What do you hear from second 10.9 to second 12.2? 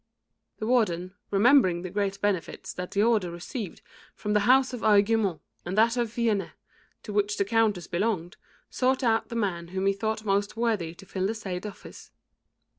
to fill the said office.